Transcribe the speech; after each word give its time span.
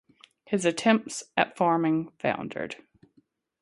His 0.45 0.65
attempts 0.65 1.25
at 1.37 1.55
farming 1.55 2.11
foundered. 2.17 2.77